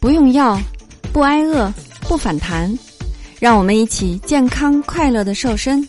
[0.00, 0.60] 不用药，
[1.12, 1.72] 不挨饿，
[2.02, 2.72] 不反弹，
[3.40, 5.86] 让我们一起健康快乐的瘦身。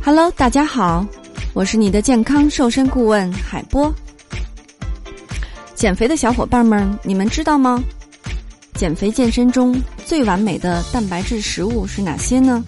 [0.00, 1.04] Hello，大家好，
[1.54, 3.92] 我是你的健康瘦身顾问海波。
[5.74, 7.82] 减肥的小伙伴们，你们知道吗？
[8.74, 9.76] 减肥健身中
[10.06, 12.62] 最完美的蛋白质食物是哪些呢？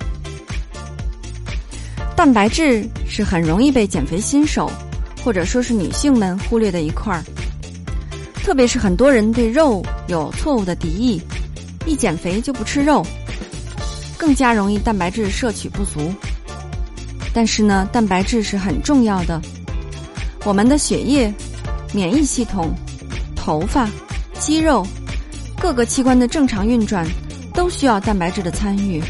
[2.17, 4.69] 蛋白质是很容易被减肥新手
[5.23, 7.23] 或者说是女性们忽略的一块儿。
[8.47, 11.21] 特别是很多人对肉有错误的敌意，
[11.85, 13.05] 一减肥就不吃肉，
[14.17, 16.15] 更加容易蛋白质摄取不足。
[17.35, 19.43] 但是呢，蛋白质是很重要的，
[20.45, 21.35] 我们的血液、
[21.93, 22.73] 免疫系统、
[23.35, 23.89] 头发、
[24.39, 24.87] 肌肉
[25.61, 27.05] 各个器官的正常运转
[27.53, 29.03] 都需要蛋白质的参与。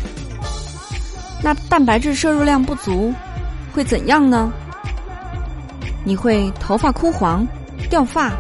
[1.42, 3.12] 那蛋白质摄入量不足
[3.74, 4.50] 会怎样呢？
[6.06, 7.46] 你会头发枯黄、
[7.90, 8.32] 掉发。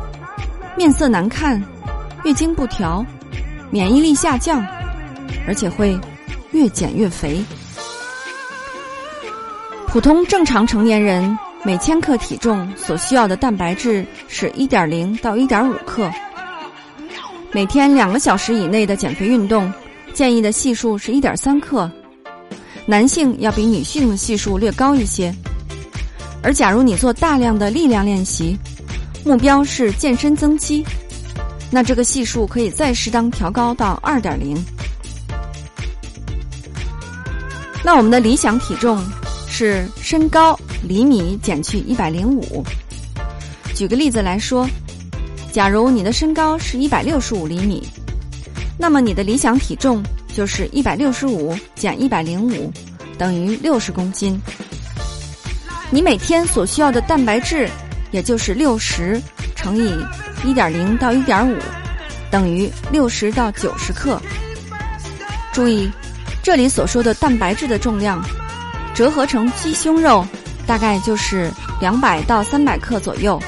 [0.76, 1.62] 面色难看，
[2.24, 3.04] 月经不调，
[3.70, 4.62] 免疫力下降，
[5.46, 5.98] 而且会
[6.52, 7.42] 越减越肥。
[9.86, 16.10] 普通正常成年人每千克体重所需要的蛋白质是一点零到一点五克。
[17.52, 19.72] 每天两个小时以内的减肥运动，
[20.12, 21.90] 建议的系数是一点三克。
[22.84, 25.34] 男性要比女性的系数略高一些。
[26.42, 28.58] 而假如你做大量的力量练习。
[29.26, 30.86] 目标是健身增肌，
[31.68, 34.56] 那这个系数可以再适当调高到二点零。
[37.82, 39.04] 那我们的理想体重
[39.48, 42.64] 是身高厘米减去一百零五。
[43.74, 44.64] 举个例子来说，
[45.50, 47.82] 假如你的身高是一百六十五厘米，
[48.78, 50.00] 那么你的理想体重
[50.32, 52.72] 就是一百六十五减一百零五，
[53.18, 54.40] 等于六十公斤。
[55.90, 57.68] 你每天所需要的蛋白质。
[58.10, 59.20] 也就是六十
[59.54, 59.94] 乘以
[60.44, 61.58] 一点零到一点五，
[62.30, 64.20] 等于六十到九十克。
[65.52, 65.90] 注意，
[66.42, 68.22] 这里所说的蛋白质的重量，
[68.94, 70.26] 折合成鸡胸肉，
[70.66, 71.50] 大概就是
[71.80, 73.42] 两百到三百克左右。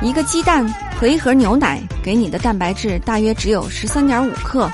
[0.00, 0.66] 一个鸡蛋
[0.98, 4.70] 和一盒牛奶给你的蛋白质大约只有十三点五克，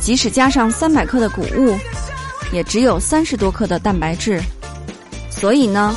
[0.00, 1.78] 即使加上三百克的谷物，
[2.52, 4.40] 也只有三十多克的蛋白质。
[5.30, 5.96] 所以呢。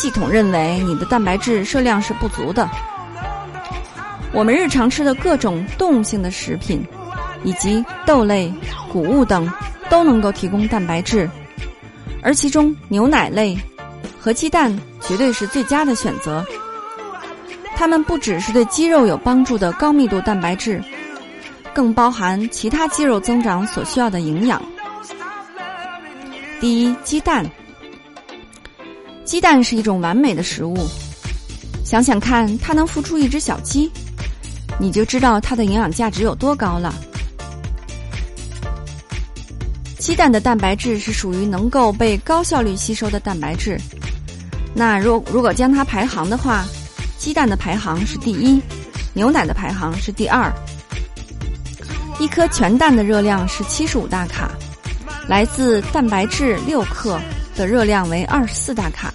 [0.00, 2.66] 系统认为你的蛋白质摄量是不足的。
[4.32, 6.82] 我们日常吃的各种动物性的食品，
[7.44, 8.50] 以及豆类、
[8.90, 9.46] 谷物等，
[9.90, 11.28] 都能够提供蛋白质，
[12.22, 13.54] 而其中牛奶类
[14.18, 16.42] 和鸡蛋绝对是最佳的选择。
[17.76, 20.82] 它们不只是对肌肉有帮助的高密度蛋白质，
[21.74, 24.62] 更包含其他肌肉增长所需要的营养。
[26.58, 27.44] 第一，鸡蛋。
[29.30, 30.76] 鸡蛋是一种完美的食物，
[31.84, 33.88] 想想看，它能孵出一只小鸡，
[34.76, 36.92] 你就知道它的营养价值有多高了。
[40.00, 43.80] 鸡蛋的蛋白质是属于能够被高效率吸收的蛋白质。
[44.74, 46.64] 那如如果将它排行的话，
[47.16, 48.60] 鸡蛋的排行是第一，
[49.14, 50.52] 牛奶的排行是第二。
[52.18, 54.50] 一颗全蛋的热量是七十五大卡，
[55.28, 57.16] 来自蛋白质六克。
[57.60, 59.12] 的热量为二十四大卡，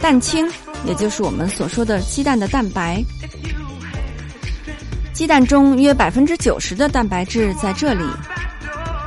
[0.00, 0.48] 蛋清
[0.84, 3.02] 也就是我们所说的鸡蛋的蛋白，
[5.12, 8.04] 鸡蛋中约百分之九十的蛋白质在这里，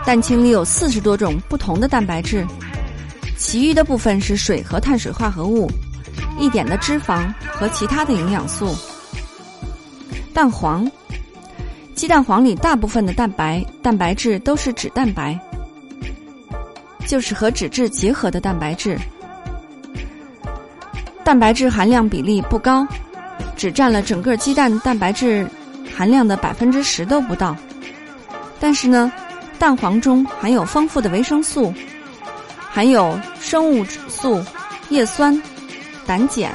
[0.05, 2.45] 蛋清里有四十多种不同的蛋白质，
[3.37, 5.71] 其余的部分是水和碳水化合物，
[6.37, 8.75] 一点的脂肪和其他的营养素。
[10.33, 10.85] 蛋黄，
[11.95, 15.39] 鸡蛋黄里大部分的蛋白蛋白质都是脂蛋白。
[17.07, 18.99] 就是和脂质结合的蛋白质，
[21.23, 22.85] 蛋白质含量比例不高，
[23.55, 25.47] 只占了整个鸡蛋蛋白质
[25.95, 27.55] 含量的百分之十都不到。
[28.59, 29.11] 但是呢，
[29.57, 31.73] 蛋黄中含有丰富的维生素，
[32.69, 34.43] 含有生物素、
[34.89, 35.41] 叶酸、
[36.05, 36.51] 胆碱、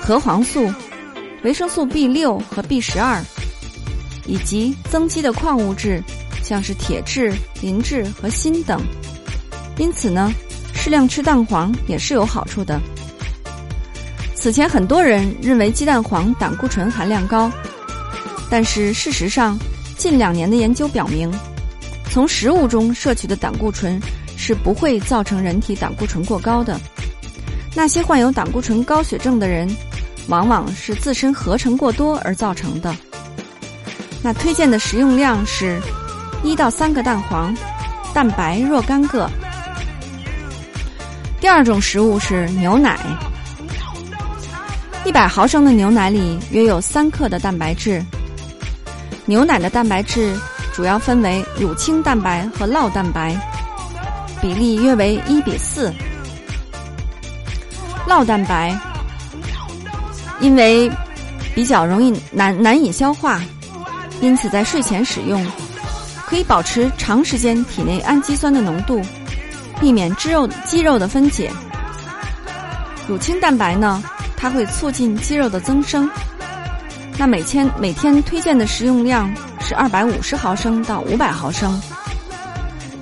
[0.00, 0.72] 核黄素、
[1.42, 3.22] 维生素 B 六和 B 十二，
[4.26, 6.02] 以及增肌的矿物质，
[6.42, 8.80] 像是铁质、磷质和锌等。
[9.76, 10.32] 因此呢，
[10.72, 12.80] 适量吃蛋黄也是有好处的。
[14.34, 17.50] 此前很多人认为鸡蛋黄胆固醇含量高，
[18.50, 19.58] 但是事实上，
[19.96, 21.32] 近两年的研究表明，
[22.10, 23.98] 从食物中摄取的胆固醇
[24.36, 26.78] 是不会造成人体胆固醇过高的。
[27.74, 29.68] 那些患有胆固醇高血症的人，
[30.28, 32.94] 往往是自身合成过多而造成的。
[34.22, 35.80] 那推荐的食用量是
[36.42, 37.52] 一到三个蛋黄，
[38.12, 39.28] 蛋白若干个。
[41.44, 42.98] 第二种食物是牛奶，
[45.04, 48.02] 一百毫升的牛奶里约有三克的蛋白质。
[49.26, 50.34] 牛奶的蛋白质
[50.72, 53.36] 主要分为乳清蛋白和酪蛋白，
[54.40, 55.92] 比例约为一比四。
[58.08, 58.74] 酪蛋白
[60.40, 60.90] 因为
[61.54, 63.38] 比较容易难难以消化，
[64.22, 65.46] 因此在睡前使用
[66.26, 69.02] 可以保持长时间体内氨基酸的浓度，
[69.80, 71.50] 避免肌肉肌肉的分解。
[73.06, 74.02] 乳清蛋白呢，
[74.36, 76.08] 它会促进肌肉的增生。
[77.18, 81.80] 那每天每天推荐的食用量是二百五十毫升到五百毫升。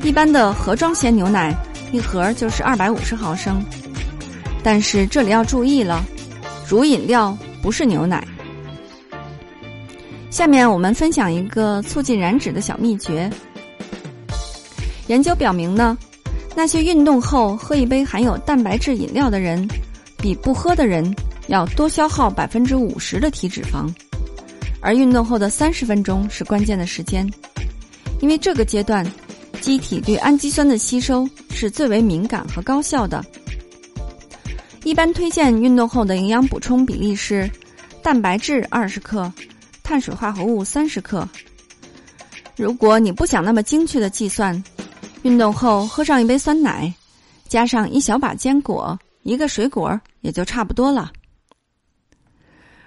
[0.02, 1.54] 一般的盒装鲜牛奶
[1.92, 3.64] 一盒就是二百五十毫升，
[4.62, 6.02] 但是这里要注意了，
[6.68, 8.26] 乳饮料不是牛奶。
[10.30, 13.30] 下面我们分享一个促进燃脂的小秘诀。
[15.06, 15.96] 研究表明呢，
[16.54, 19.68] 那些运动后喝一杯含有蛋白质饮料的人，
[20.18, 21.14] 比不喝的人。
[21.48, 23.92] 要多消耗百分之五十的体脂肪，
[24.80, 27.28] 而运动后的三十分钟是关键的时间，
[28.20, 29.04] 因为这个阶段，
[29.60, 33.22] 机体对氨基酸的吸收是最为敏感和高效的。
[34.84, 37.50] 一般推荐运动后的营养补充比例是：
[38.04, 39.30] 蛋白质二十克，
[39.82, 41.28] 碳水化合物三十克。
[42.56, 44.62] 如果你不想那么精确的计算，
[45.22, 46.92] 运动后喝上一杯酸奶，
[47.48, 51.12] 加上一小把坚果，一个水果，也就差不多了。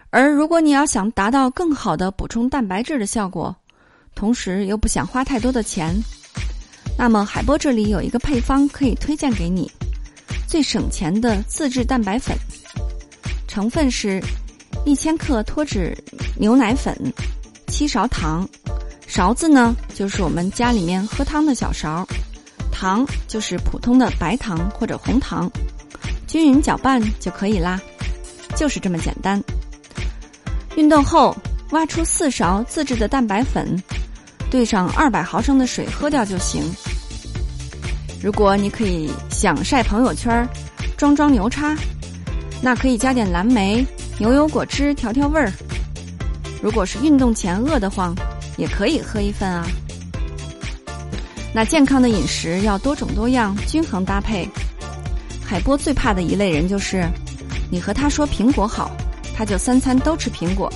[0.10, 3.56] 而如果你要想达到更好的补充蛋白质的效果，
[4.16, 5.94] 同时又不想花太多的钱，
[6.98, 9.72] 那么海波这里有一个配方可以推荐给你，
[10.48, 12.38] 最省钱的自制蛋白粉，
[13.48, 14.22] 成分是：
[14.86, 15.98] 一千克脱脂
[16.38, 16.98] 牛奶粉，
[17.68, 18.48] 七勺糖，
[19.08, 22.08] 勺子呢就是我们家里面喝汤的小勺，
[22.76, 25.50] 糖就是普通的白糖或者红糖，
[26.28, 27.80] 均匀搅拌就可以啦，
[28.58, 29.42] 就是这么简单。
[30.76, 31.34] 运动后
[31.72, 33.82] 挖出四勺自制的蛋白粉，
[34.52, 36.62] 兑上二百毫升的水喝掉就行。
[38.22, 40.46] 如果你可以想晒朋友圈，
[40.98, 41.74] 装装牛叉，
[42.62, 43.86] 那可以加点蓝莓、
[44.20, 45.50] 牛油果汁调调味儿。
[46.62, 48.14] 如果是运动前饿得慌，
[48.58, 49.66] 也可以喝一份啊。
[51.56, 54.46] 那健康的饮食要多种多样，均衡搭配。
[55.42, 57.10] 海波最怕的一类人就是，
[57.72, 58.92] 你和他说苹果好。
[59.38, 60.72] 他就三餐都吃苹果，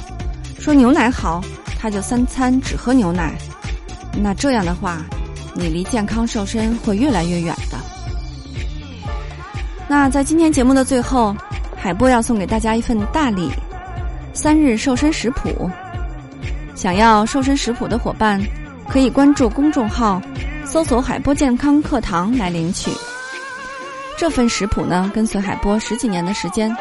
[0.57, 1.41] 说牛奶好，
[1.77, 3.37] 他就三餐只喝牛奶。
[4.21, 5.01] 那这样的话，
[5.53, 7.77] 你离健康瘦身会越来越远的。
[9.87, 11.35] 那在今天节目的最后，
[11.75, 13.49] 海波要送给大家一份大礼——
[14.33, 15.69] 三日瘦身食谱。
[16.73, 18.41] 想要瘦身食谱的伙伴，
[18.89, 20.21] 可以关注公众号，
[20.71, 22.91] 搜索“海波健康课堂”来领取。
[24.15, 26.75] 这份食谱呢，跟随海波十几年的时间。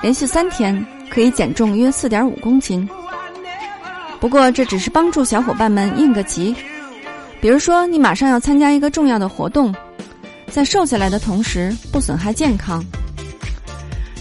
[0.00, 2.88] 连续三天可以减重约四点五公斤，
[4.20, 6.54] 不过这只是帮助小伙伴们应个急。
[7.40, 9.74] 比如说，你马上要参加一个重要的活动，
[10.48, 12.80] 在瘦下来的同时不损害健康。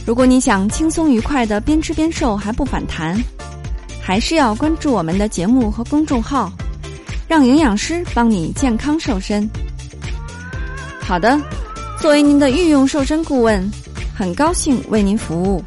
[0.04, 3.16] 如果你想轻松愉快的边吃边瘦还不反弹，
[4.02, 6.52] 还是要关注我们的节目和公众号，
[7.30, 9.48] 让营养师帮你健康瘦身。
[11.00, 11.40] 好的，
[12.02, 13.72] 作为您的御用瘦身顾问。
[14.18, 15.64] 很高兴为您服务。